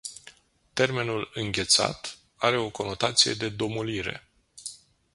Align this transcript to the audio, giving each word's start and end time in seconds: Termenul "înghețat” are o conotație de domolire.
Termenul 0.73 1.31
"înghețat” 1.33 2.17
are 2.35 2.57
o 2.57 2.69
conotație 2.69 3.33
de 3.33 3.49
domolire. 3.49 4.27